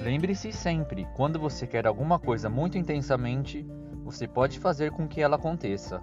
[0.00, 3.66] Lembre-se sempre, quando você quer alguma coisa muito intensamente,
[4.02, 6.02] você pode fazer com que ela aconteça.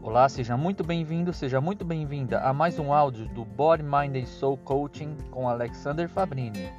[0.00, 4.26] Olá, seja muito bem-vindo, seja muito bem-vinda a mais um áudio do Body, Mind and
[4.26, 6.70] Soul Coaching com Alexander Fabrini.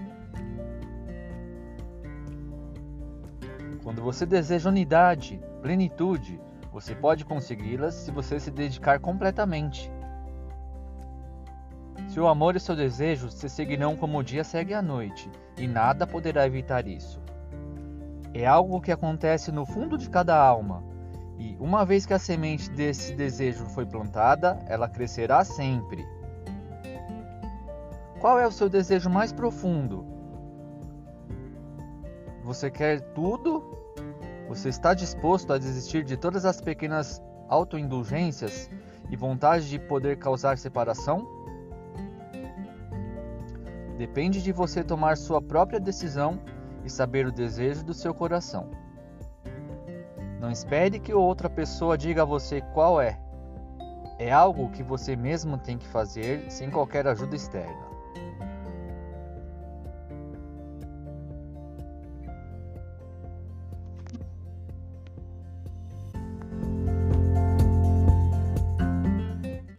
[3.84, 6.40] Quando você deseja unidade, plenitude,
[6.72, 9.92] você pode consegui-las se você se dedicar completamente.
[12.12, 16.06] Seu amor e seu desejo se seguirão como o dia segue a noite, e nada
[16.06, 17.22] poderá evitar isso.
[18.34, 20.84] É algo que acontece no fundo de cada alma,
[21.40, 26.06] e uma vez que a semente desse desejo foi plantada, ela crescerá sempre.
[28.20, 30.06] Qual é o seu desejo mais profundo?
[32.44, 33.64] Você quer tudo?
[34.50, 38.70] Você está disposto a desistir de todas as pequenas autoindulgências
[39.10, 41.40] e vontade de poder causar separação?
[43.98, 46.40] Depende de você tomar sua própria decisão
[46.84, 48.70] e saber o desejo do seu coração.
[50.40, 53.20] Não espere que outra pessoa diga a você qual é.
[54.18, 57.92] É algo que você mesmo tem que fazer sem qualquer ajuda externa.